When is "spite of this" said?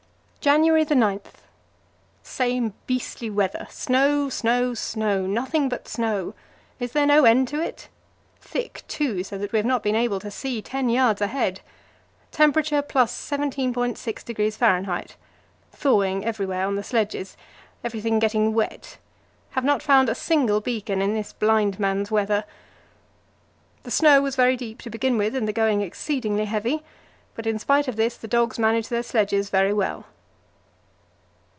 27.59-28.17